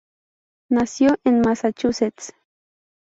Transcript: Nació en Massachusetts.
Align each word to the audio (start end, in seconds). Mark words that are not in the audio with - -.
Nació 0.69 1.19
en 1.25 1.41
Massachusetts. 1.41 2.33